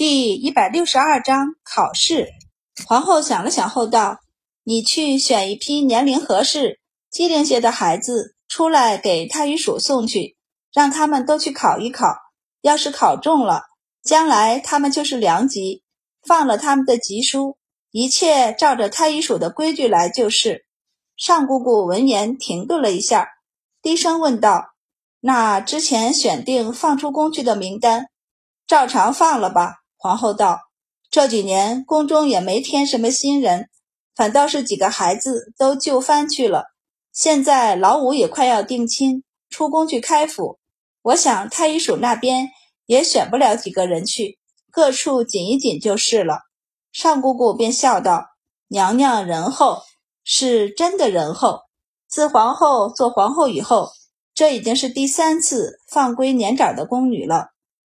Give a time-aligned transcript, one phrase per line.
[0.00, 2.30] 第一百六十二章考试。
[2.86, 4.20] 皇后想了想后道
[4.64, 6.80] ：“你去选一批年龄合适、
[7.10, 10.38] 机灵些的孩子出来，给太医署送去，
[10.72, 12.16] 让他们都去考一考。
[12.62, 13.64] 要是考中了，
[14.02, 15.82] 将来他们就是良级，
[16.26, 17.58] 放了他们的级书，
[17.90, 20.64] 一切照着太医署的规矩来就是。”
[21.18, 23.28] 尚姑姑闻言停顿了一下，
[23.82, 24.70] 低声问道
[25.20, 28.06] ：“那之前选定放出宫去的名单，
[28.66, 30.60] 照常放了吧？”皇后道
[31.12, 33.68] ：“这几年宫中也没添什么新人，
[34.16, 36.64] 反倒是几个孩子都就藩去了。
[37.12, 40.58] 现在老五也快要定亲，出宫去开府。
[41.02, 42.48] 我想太医署那边
[42.86, 44.38] 也选不了几个人去，
[44.72, 46.38] 各处紧一紧就是了。”
[46.92, 48.24] 尚姑姑便笑道
[48.68, 49.82] ：“娘娘仁厚，
[50.24, 51.60] 是真的仁厚。
[52.08, 53.90] 自皇后做皇后以后，
[54.32, 57.48] 这已经是第三次放归年长的宫女了。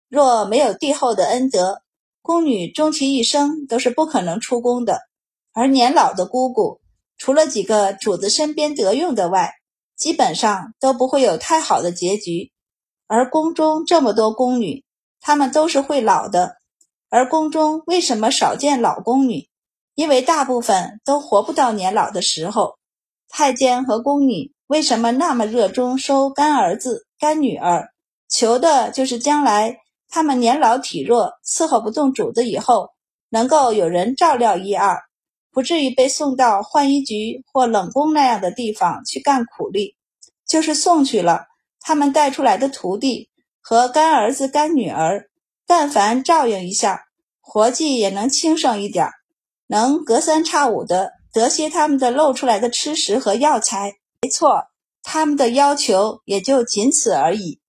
[0.07, 1.81] 若没有帝后的恩德，”
[2.27, 4.99] 宫女终其一生都是不可能出宫的，
[5.53, 6.81] 而年老的姑姑，
[7.17, 9.53] 除了几个主子身边得用的外，
[9.95, 12.51] 基本上都不会有太好的结局。
[13.07, 14.83] 而宫中这么多宫女，
[15.21, 16.57] 她们都是会老的。
[17.09, 19.47] 而宫中为什么少见老宫女？
[19.95, 22.77] 因为大部分都活不到年老的时候。
[23.29, 27.93] 太监和宫女为什么那么热衷收干儿子、干女儿？
[28.27, 29.77] 求的就是将来。
[30.09, 32.89] 他们年老体弱，伺候不动主子以后，
[33.29, 35.01] 能够有人照料一二，
[35.51, 39.95] 不至于被送到浣衣局或冷宫那样的地方去干苦力。
[40.47, 41.45] 就是送去了，
[41.81, 45.29] 他们带出来的徒弟和干儿子、干女儿，
[45.65, 47.01] 但凡照应一下，
[47.41, 49.09] 活计也能轻省一点，
[49.67, 53.95] 能隔三差五的得些他们的露出来的吃食和药材。
[54.21, 54.63] 没错，
[55.03, 57.59] 他们的要求也就仅此而已。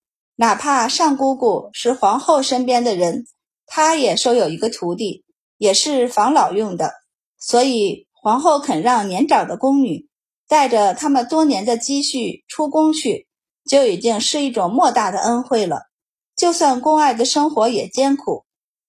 [0.41, 3.27] 哪怕上姑姑是皇后身边的人，
[3.67, 5.25] 她也收有一个徒弟，
[5.57, 6.93] 也是防老用的。
[7.41, 10.07] 所以皇后肯让年长的宫女
[10.47, 13.27] 带着他们多年的积蓄出宫去，
[13.69, 15.89] 就已经是一种莫大的恩惠了。
[16.37, 18.45] 就算宫外的生活也艰苦，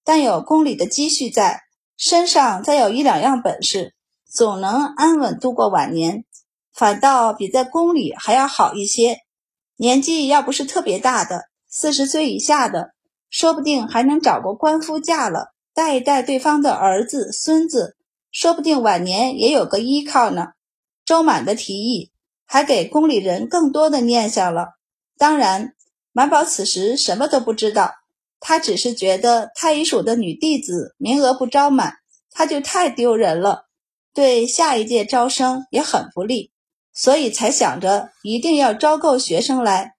[0.06, 1.64] 但有宫里的积蓄在
[1.98, 3.96] 身上，再有一两样本事，
[4.32, 6.26] 总能安稳度过晚年，
[6.76, 9.22] 反倒比在宫里还要好一些。
[9.82, 12.92] 年纪要不是特别大的，四十岁以下的，
[13.30, 17.96] 说不定还能找个官夫嫁了，带一带对方的儿子孙子，
[18.30, 20.48] 说不定晚年也有个依靠呢。
[21.06, 22.12] 周满的提议
[22.46, 24.72] 还给宫里人更多的念想了。
[25.18, 25.74] 当然，
[26.12, 27.94] 满宝此时什么都不知道，
[28.42, 31.94] 他只是觉得太医署的女弟子名额不招满，
[32.32, 33.70] 他就太丢人了，
[34.14, 36.52] 对下一届招生也很不利。
[37.02, 39.94] 所以才想着一定要招够学生来，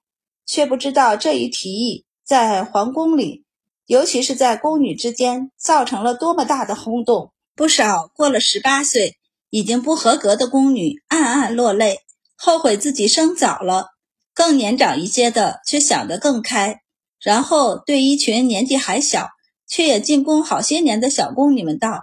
[0.45, 3.47] 却不知道这一提议在皇宫里，
[3.87, 7.33] 尤其是在宫女之间，造成了多么大的轰动。
[7.57, 9.17] 不少过了十八岁
[9.49, 12.01] 已经不合格的宫女暗暗落泪，
[12.37, 13.87] 后悔自己生早了。
[14.35, 16.83] 更年长一些的却想得更开，
[17.19, 19.31] 然后对一群年纪还小
[19.67, 22.03] 却也进宫好些年的小宫女们道：“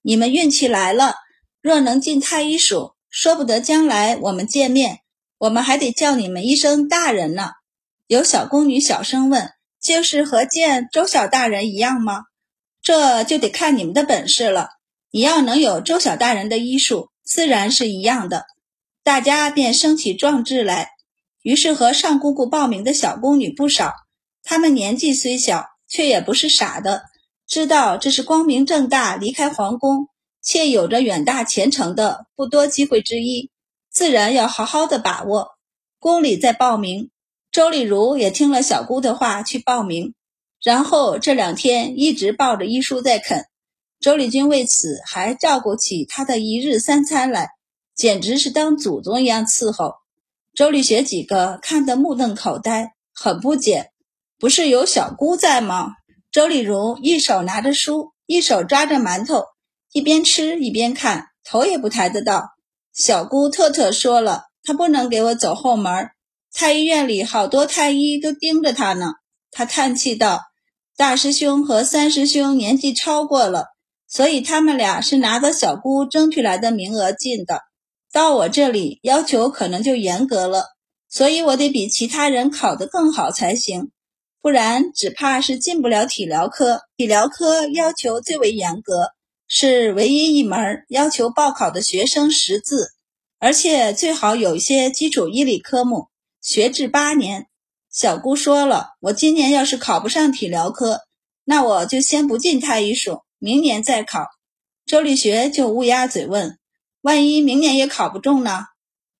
[0.00, 1.16] 你们运气来了，
[1.60, 5.00] 若能进太医署。”说不得将来我们见面，
[5.38, 7.52] 我们还得叫你们一声大人呢。
[8.06, 12.24] 有小宫女小声问：“就是和见周小大人一样吗？”
[12.82, 14.70] 这就得看你们的本事了。
[15.10, 18.46] 你要能有周小大人的医术，自然是一样的。
[19.02, 20.90] 大家便生起壮志来。
[21.42, 23.94] 于是和上姑姑报名的小宫女不少，
[24.42, 27.04] 她们年纪虽小，却也不是傻的，
[27.46, 30.08] 知道这是光明正大离开皇宫。
[30.42, 33.50] 且有着远大前程的不多机会之一，
[33.90, 35.52] 自然要好好的把握。
[35.98, 37.10] 宫里在报名，
[37.50, 40.14] 周丽如也听了小姑的话去报名，
[40.62, 43.46] 然后这两天一直抱着医书在啃。
[44.00, 47.50] 周丽君为此还照顾起她的一日三餐来，
[47.96, 49.94] 简直是当祖宗一样伺候。
[50.54, 53.90] 周丽学几个看得目瞪口呆，很不解
[54.38, 55.94] ：“不是有小姑在吗？”
[56.30, 59.44] 周丽如一手拿着书，一手抓着馒头。
[59.92, 62.50] 一边吃一边看，头也不抬的道
[62.92, 66.10] ：“小姑特特说了，她不能给我走后门。
[66.52, 69.12] 太医院里好多太医都盯着她呢。”
[69.50, 70.42] 他叹气道
[70.94, 73.68] ：“大师兄和三师兄年纪超过了，
[74.06, 77.62] 所以他们俩是拿着小姑争取来的名额进的。
[78.12, 80.66] 到我这里，要求可能就严格了，
[81.08, 83.90] 所以我得比其他人考得更好才行，
[84.42, 86.82] 不然只怕是进不了体疗科。
[86.98, 89.12] 体疗科要求最为严格。”
[89.48, 92.92] 是唯一一门要求报考的学生识字，
[93.38, 96.08] 而且最好有一些基础医理科目，
[96.42, 97.46] 学制八年。
[97.90, 101.00] 小姑说了，我今年要是考不上体疗科，
[101.44, 104.26] 那我就先不进太医署，明年再考。
[104.84, 106.58] 周立学就乌鸦嘴问
[107.00, 108.66] ：“万一明年也考不中呢？”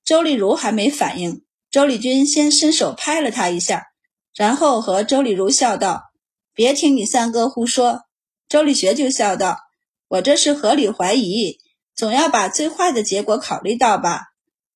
[0.04, 3.86] 周丽如还没反应，周丽君先伸手拍了他一下，
[4.34, 6.02] 然后和周丽如笑道
[6.54, 8.02] ：“别听你三哥胡说。”
[8.48, 9.58] 周立学就笑道
[10.08, 11.58] ：“我这是合理怀疑，
[11.94, 14.26] 总要把最坏的结果考虑到吧？”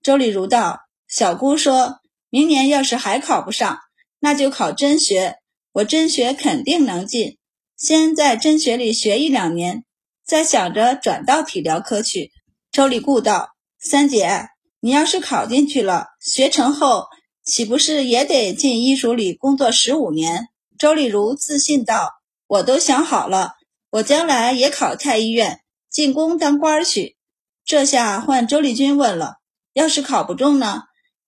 [0.02, 2.00] 周丽如道：“小姑说
[2.30, 3.78] 明年要是还考不上，
[4.20, 5.36] 那就考真学，
[5.72, 7.38] 我真学肯定能进。”
[7.76, 9.84] 先在真学里学一两年，
[10.24, 12.30] 再想着转到体疗科去。
[12.70, 13.50] 周立固道
[13.80, 17.06] ：“三姐，你要是考进去了，学成后
[17.44, 22.10] 岂不是也得进医署里工作十五年？”周丽如自信道
[22.46, 23.54] ：“我都想好了，
[23.92, 25.60] 我将来也考太医院，
[25.90, 27.16] 进宫当官去。”
[27.62, 29.34] 这下换周丽君问了
[29.74, 30.84] ：“要是考不中呢？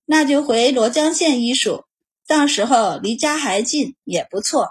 [0.06, 1.84] 那就回罗江县医署，
[2.26, 4.70] 到时候离家还近，也不错。”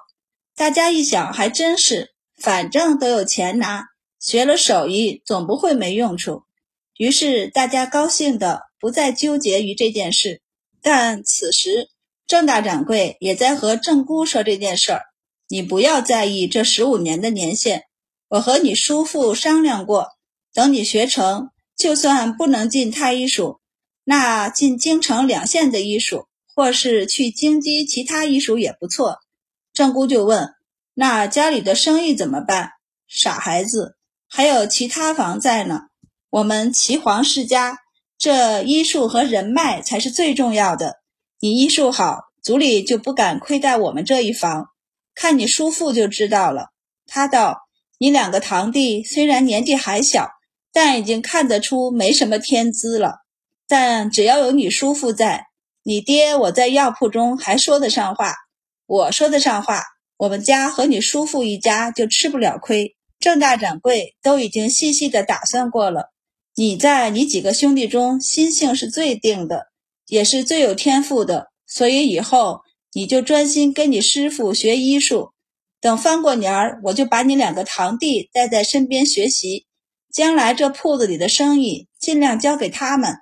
[0.58, 3.86] 大家一想，还真是，反正都有钱拿，
[4.20, 6.44] 学了手艺总不会没用处。
[6.98, 10.42] 于是大家高兴的不再纠结于这件事。
[10.82, 11.90] 但此时
[12.26, 15.02] 郑大掌柜也在和郑姑说这件事儿
[15.54, 17.84] ：“你不要在意这十五年的年限，
[18.28, 20.08] 我和你叔父商量过，
[20.52, 23.60] 等你学成，就算不能进太医署，
[24.04, 29.20] 那进京城两县的医署，或是去京畿其他医署也不错。”
[29.72, 30.56] 郑姑就问
[30.96, 32.72] ：“那家里的生意怎么办？
[33.08, 33.96] 傻孩子，
[34.28, 35.82] 还有其他房在呢。
[36.32, 37.78] 我们齐皇世家，
[38.18, 40.96] 这医术和人脉才是最重要的。
[41.40, 44.73] 你医术好，族里就不敢亏待我们这一房。
[45.16, 46.68] 看你叔父就知道了。
[47.06, 47.58] 他道：
[47.98, 50.30] 你两个堂弟虽然年纪还小，
[50.72, 53.18] 但已经看得出没什么天资了。
[53.68, 55.46] 但只要有你叔父在，
[55.84, 58.34] 你爹我在药铺中还说得上话。”
[58.86, 59.82] 我说得上话，
[60.18, 62.96] 我们家和你叔父一家就吃不了亏。
[63.18, 66.12] 郑大掌柜都已经细细的打算过了，
[66.56, 69.68] 你在你几个兄弟中心性是最定的，
[70.08, 72.60] 也是最有天赋的，所以以后
[72.94, 75.32] 你就专心跟你师傅学医术。
[75.82, 79.66] 等翻过年儿，我就把你两个堂弟带在身边学习，
[80.12, 83.18] 将来这铺子里的生意尽量交给他们。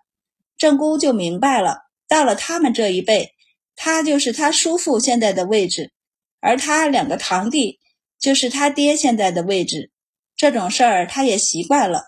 [0.58, 1.78] 郑姑就明白了，
[2.08, 3.32] 到了他们这一辈。
[3.76, 5.92] 他就是他叔父现在的位置，
[6.40, 7.80] 而他两个堂弟
[8.20, 9.90] 就是他爹现在的位置。
[10.36, 12.04] 这种事儿他也习惯了，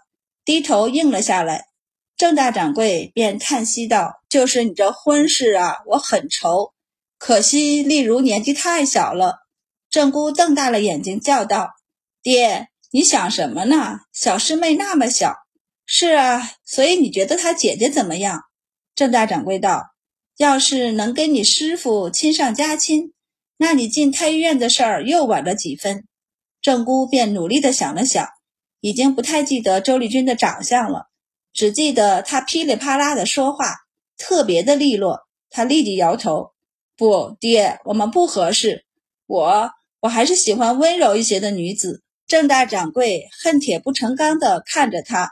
[0.45, 1.65] 低头应了下来。
[2.15, 6.73] 郑大掌柜便叹息道：“就是你这婚事啊，我很愁，
[7.25, 9.45] 可惜丽如年纪太小了。”
[9.89, 11.69] 郑姑瞪大了眼睛叫道
[12.21, 14.01] ：“爹，你想什么呢？
[14.11, 15.33] 小师妹那么小。
[15.87, 18.41] ”“是啊，所以你觉得她姐姐怎么样？”
[18.93, 19.93] 郑大掌柜道。
[20.35, 23.13] 要是能跟你师傅亲上加亲，
[23.55, 26.05] 那你进太医院的事儿又晚了几分。
[26.61, 28.27] 郑姑便努力地想了想，
[28.81, 31.05] 已经不太记得周丽君的长相了，
[31.53, 33.75] 只记得她噼里啪啦的说话，
[34.17, 35.19] 特别的利落。
[35.51, 36.52] 她立即摇头
[36.95, 38.85] ：“不，爹，我们不合适。
[39.25, 45.31] 我我还是喜欢温柔一些的女子。”郑大掌柜恨铁不成钢地看着他：“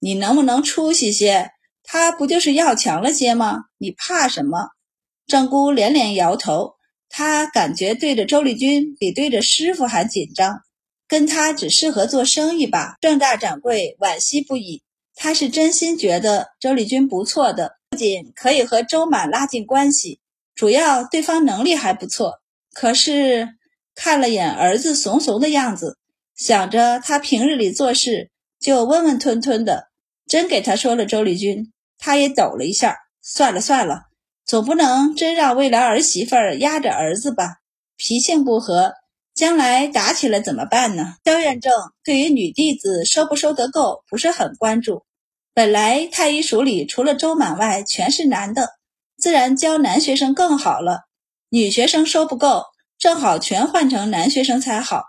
[0.00, 1.50] 你能不能出息些？”
[1.84, 3.64] 他不就是要强了些吗？
[3.78, 4.68] 你怕什么？
[5.26, 6.74] 郑姑连连摇头。
[7.08, 10.60] 她感觉对着周丽君比对着师傅还紧张，
[11.08, 12.96] 跟他只适合做生意吧。
[13.00, 14.82] 郑大掌柜惋惜不已，
[15.16, 20.20] 他是真心觉得周丽君不错的，不仅可以和周满拉近关系，
[20.60, 22.34] 主要对方能力还不错。
[22.74, 23.48] 可是
[23.94, 25.96] 看了眼儿子怂怂的样子，
[26.36, 29.86] 想着他平日里做事就温温吞吞的，
[30.26, 31.72] 真给他说了周丽君。
[31.96, 34.02] 他也抖了一下，算了算了，
[34.44, 37.54] 总不能真让未来儿媳妇压着儿子吧？
[37.96, 38.92] 脾性不和，
[39.34, 41.14] 将来打起来怎么办呢？
[41.24, 41.72] 萧院正
[42.04, 45.04] 对于女弟子收不收得够不是很关注。
[45.54, 48.68] 本来太医署里除了周满外全是男的，
[49.20, 51.02] 自然教男学生更好了。
[51.50, 52.64] 女学生收不够，
[52.98, 55.04] 正好全换成男学生才好。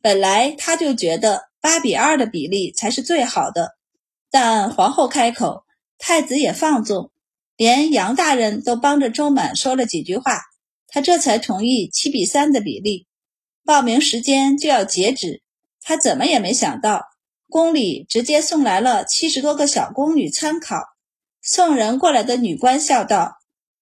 [0.00, 3.72] 本来他就觉得八比二的比例才是最好的，
[4.30, 5.64] 但皇后开口。
[6.00, 7.10] 太子也放纵，
[7.56, 10.42] 连杨大人都帮着周满说了几句话，
[10.86, 13.08] 他这才同意七比三的比例。
[13.64, 15.42] 报名时间就要截止，
[15.82, 17.06] 他怎么也没想到，
[17.50, 20.84] 宫里直接送来了七十多个小宫女参考。
[21.42, 23.37] 送人过来的女官笑道：“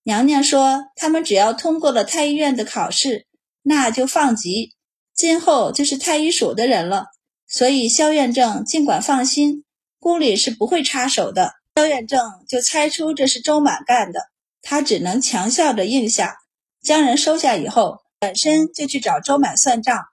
[0.06, 3.26] 娘娘说，他们只要通过了太医院的考试，
[3.62, 4.76] 那就放级，
[5.12, 7.06] 今后就是太医署的人了。
[7.48, 9.64] 所以萧院正尽管放心，
[9.98, 14.20] 宫里是不会插手的。”萧院正就猜出这是周满干的，
[14.62, 16.36] 他只能强笑着应下，
[16.80, 20.04] 将人收下以后，本身就去找周满算账。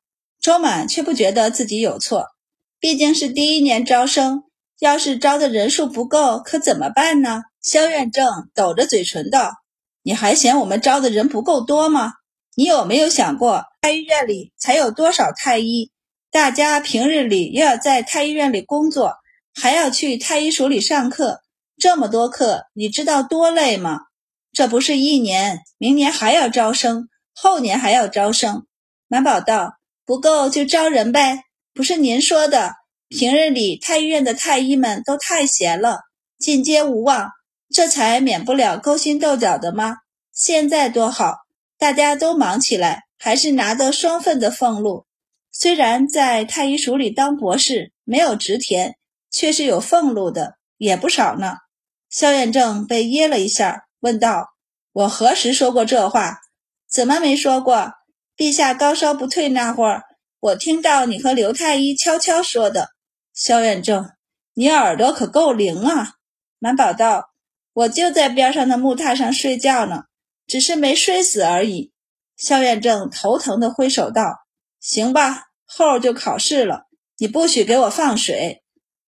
[0.41, 2.29] 周满却不觉得自己有错，
[2.79, 4.45] 毕竟是第一年招生，
[4.79, 7.43] 要是招的人数不够，可怎么办呢？
[7.61, 9.53] 萧院正抖着嘴唇道
[10.03, 12.13] ：“你还嫌我们招的人不够多吗？
[12.55, 15.91] 你有没有想过，太医院里才有多少太医？
[16.31, 19.15] 大家平日里又要在太医院里工作，
[19.53, 21.41] 还要去太医署里上课，
[21.77, 24.01] 这么多课，你知道多累吗？
[24.51, 28.67] 这不是一年，明年还要招生，后年还要招生。”
[29.09, 29.73] 满宝道。
[30.05, 32.73] 不够就招人呗，不是您说的，
[33.07, 36.01] 平日里太医院的太医们都太闲了，
[36.37, 37.31] 进阶无望，
[37.73, 39.97] 这才免不了勾心斗角的吗？
[40.31, 41.39] 现在多好，
[41.77, 45.07] 大家都忙起来，还是拿得双份的俸禄。
[45.51, 48.95] 虽然在太医署里当博士没有职田，
[49.31, 51.57] 却是有俸禄的，也不少呢。
[52.09, 54.49] 萧远正被噎了一下，问道
[54.93, 56.41] ：“我何时说过这话？
[56.87, 57.93] 怎么没说过？”
[58.37, 60.03] 陛下高烧不退那会儿，
[60.39, 62.89] 我听到你和刘太医悄悄说的。
[63.33, 64.11] 萧远正，
[64.53, 66.13] 你耳朵可够灵啊！
[66.59, 67.29] 满宝道
[67.73, 70.03] ：“我就在边上的木榻上睡觉呢，
[70.47, 71.91] 只是没睡死而已。”
[72.37, 74.23] 萧远正头疼的挥手道
[74.81, 76.87] ：“行吧，后就考试了，
[77.17, 78.63] 你不许给我放水。”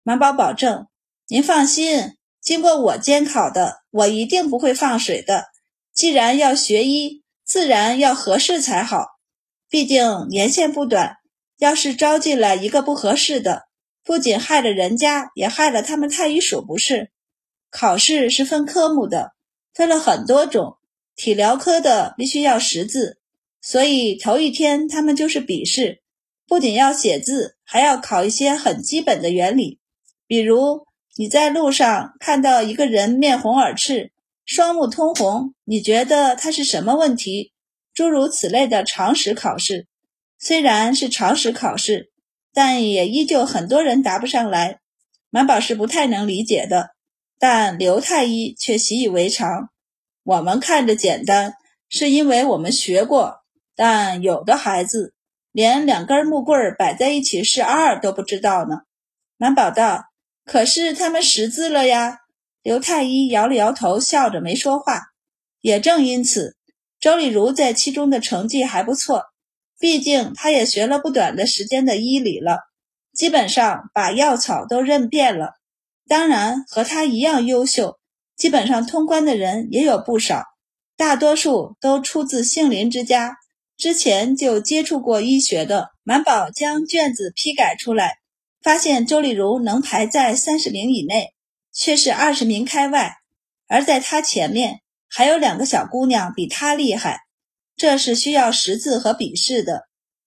[0.03, 0.87] 满宝保证
[1.29, 5.45] ：“您放心，经过我监考的，我一定不会放水的。
[5.93, 9.07] 既然要学医，自然要合适才好。”
[9.69, 11.15] 毕竟年限不短，
[11.57, 13.63] 要是招进来一个不合适的，
[14.03, 17.12] 不仅害了人家，也害了他们太医署，不是？
[17.73, 19.33] 考试是分科目的，
[19.73, 20.77] 分了很多种，
[21.15, 23.17] 体疗科的必须要识字，
[23.61, 26.03] 所以头一天他们就是笔试，
[26.47, 29.79] 不仅要写字，还要考一些很基本的原理，
[30.27, 34.11] 比如你在路上看到一个人面红耳赤，
[34.45, 37.53] 双目通红，你觉得他是什么问题？
[37.91, 39.87] 诸如此类的常识考试，
[40.37, 42.11] 虽然是常识考试，
[42.53, 44.79] 但也依旧很多人答不上来。
[45.31, 46.92] 满宝是不太能理解的，
[47.39, 49.69] 但刘太医却习以为常。
[50.23, 51.55] 我们看着简单，
[51.89, 53.41] 是因为我们学过，
[53.75, 55.13] 但有的孩子
[55.51, 58.81] 连两根木棍摆在一起是二都不知道呢。
[59.37, 60.05] 满宝道
[60.45, 62.19] ：“可是他们识字了呀。”
[62.63, 65.01] 刘太医摇了摇头，笑着没说话。
[65.59, 66.55] 也正因此。
[66.99, 69.25] 周丽如在其中的成绩还不错，
[69.77, 72.59] 毕竟她也学了不短的时间的医理了，
[73.13, 75.55] 基本上把药草都认遍了。
[76.07, 77.99] 当然，和他一样优秀，
[78.35, 80.43] 基本上通关的人也有不少，
[80.97, 83.37] 大多数都出自杏林之家，
[83.77, 85.89] 之前就接触过医学的。
[86.03, 88.17] 满宝将卷子批改出来，
[88.61, 91.33] 发现周丽如能排在三十名以内，
[91.71, 93.15] 却是二十名开外，
[93.67, 94.81] 而在他前面。
[95.15, 97.19] 还有两个小姑娘比他厉害，
[97.75, 99.81] 这是需要识字和笔试的；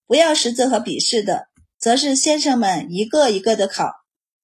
[0.05, 3.91] 不要识字和笔试的，则是先生们一个一个的考。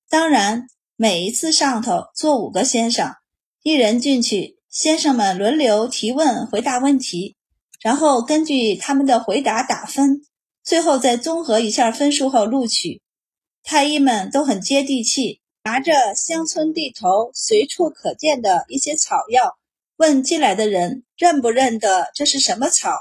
[0.09, 0.67] 当然，
[1.03, 3.15] 每一次上头坐五个先生，
[3.61, 7.35] 一人进去，先生们轮流提问、回答问题，
[7.81, 10.21] 然后根据他们的回答打分，
[10.63, 13.01] 最后再综合一下分数后录取。
[13.63, 19.57] 太医们都很接地气，拿着乡村地头随处可见的一些草药。
[19.97, 22.91] 问进来的人认不认得这是什么草？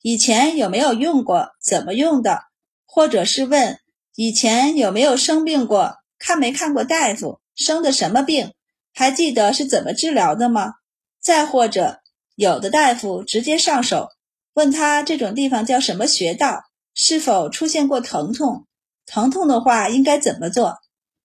[0.00, 1.50] 以前有没有用过？
[1.62, 2.44] 怎么用的？
[2.86, 3.78] 或者是问
[4.16, 5.96] 以前有没有生病过？
[6.18, 7.39] 看没看过大夫？
[7.60, 8.52] 生的什么病？
[8.92, 10.72] 还记得是怎么治疗的吗？
[11.20, 12.00] 再或者
[12.34, 14.08] 有的大夫直接上手，
[14.54, 16.62] 问他这种地方叫什么穴道？
[16.94, 18.66] 是否出现过疼痛？
[19.04, 20.78] 疼痛的话应该怎么做？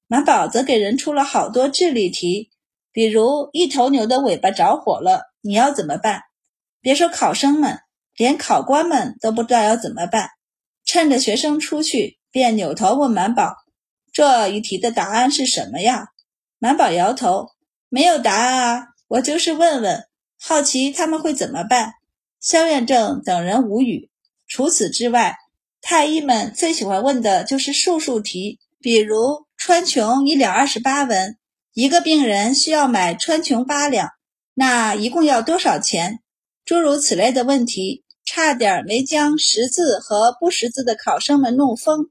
[0.07, 2.51] 满宝则给人出了好多智力题。
[2.91, 6.21] 比如一头牛的尾巴着火了，你要怎么办？
[6.81, 7.79] 别说考生们，
[8.15, 10.29] 连考官们都不知道要怎么办。
[10.85, 13.55] 趁着学生出去，便扭头问满宝
[14.13, 16.09] ：“这一题的答案是什么呀？”
[16.59, 17.49] 满宝摇头
[17.89, 20.07] ：“没有答案啊，我就是问问，
[20.39, 21.93] 好奇他们会怎么办。”
[22.39, 24.09] 萧远正等人无语。
[24.47, 25.35] 除此之外，
[25.81, 31.37] 太医们最喜欢问的就是数数题，比如川穹一两二十八文。
[31.73, 34.11] 一个病人需要买川穹八两，
[34.53, 36.19] 那一共要多少钱？
[36.63, 42.09] 诸如此类的问题，差点没将识字和不识字的考生们弄疯。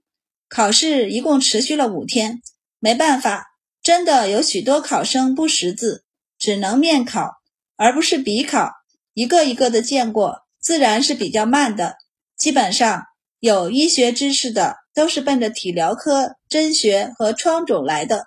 [0.49, 2.43] 考试一共持续了五天，
[2.79, 3.54] 没办法，
[3.85, 6.05] 真的有许多考生不识字，
[6.38, 7.33] 只能面考，
[7.76, 8.71] 而不是笔考。
[9.12, 11.97] 一个一个的见过，自然是比较慢的。
[12.35, 13.05] 基本上
[13.41, 18.25] 有医学知识的，都是奔着体疗科、针学和疮肿来的。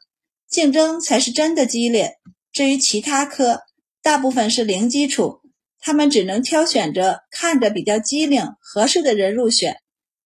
[0.47, 2.17] 竞争才是真的激烈。
[2.51, 3.61] 至于其他科，
[4.03, 5.41] 大部分是零基础，
[5.79, 9.77] 他们只能挑选着看着比较机灵、合适的人入选，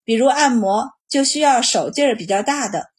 [0.04, 2.91] 比如按摩，就需要手劲儿比较大的。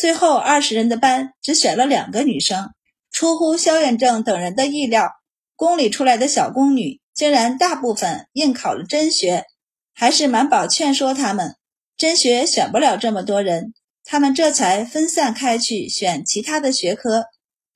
[0.00, 2.70] 最后二十人的班只选了两个女生，
[3.12, 5.10] 出乎萧远正等人的意料，
[5.56, 9.44] 宫里出来的小宫女竟然大部分应考了真学。
[9.92, 11.56] 还是满宝劝说他们，
[11.98, 17.26] 真学选不了这么多人，他们这才分散开去选其他的学科，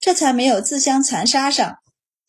[0.00, 1.76] 这才没有自相残杀上。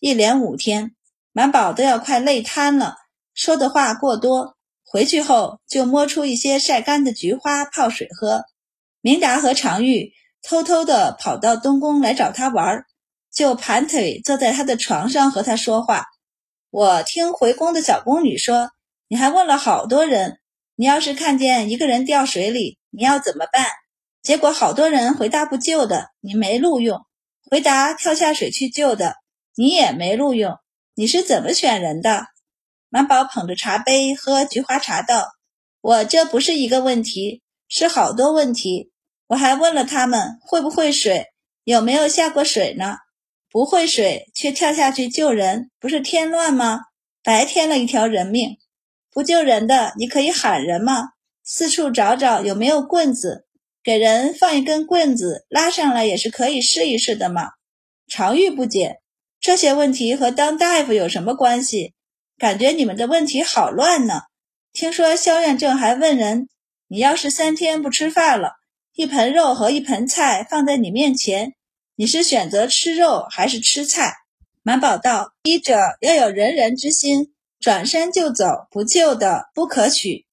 [0.01, 0.91] 一连五天，
[1.31, 2.97] 满宝都要快累瘫了，
[3.33, 4.57] 说的话过多。
[4.83, 8.43] 回去后就摸出一些晒干的菊花泡水喝。
[9.05, 12.85] 明达和常玉偷偷地跑到东宫来找他玩儿，
[13.31, 16.05] 就盘腿坐在他的床上和他说话。
[16.71, 18.71] 我听回宫的小宫女说。
[19.07, 20.39] 你还问了好多人，
[20.75, 23.67] 你要是看见一个人掉水里，你要怎么办？
[24.23, 27.01] 结果好多人回答不救的，你没录用；
[27.51, 29.17] 回答跳下水去救的，
[29.55, 30.57] 你也没录用。
[30.95, 32.25] 你是怎么选人的？
[32.89, 35.27] 满宝捧着茶杯喝菊花茶道
[35.79, 38.91] ：“我这不是一个问题，是好多问题。
[39.27, 41.27] 我还问了他们会不会水，
[41.63, 42.97] 有没有下过水呢？
[43.49, 46.81] 不会水却跳下去救人，不是添乱吗？
[47.23, 48.57] 白添了一条人命。”
[49.11, 51.11] 不救人的，你可以喊人吗？
[51.41, 53.45] 四处找找有没有棍子，
[53.81, 57.51] 给人放一根棍子拉上来也是可以试一试的嘛。
[58.07, 58.99] 常玉不解，
[59.39, 61.93] 这些问题和当大夫有什么关系？
[62.37, 64.23] 感觉你们的问题好乱呢。
[64.73, 66.49] 听说萧院正还问人，
[66.89, 68.55] 你要是三天不吃饭了，
[68.95, 71.53] 一盆肉和一盆菜放在你面前，
[71.97, 74.13] 你是选择吃肉还是吃菜？
[74.63, 77.33] 满宝道：医者要有仁人之心。
[77.59, 80.24] 转身就走，不救的不可取。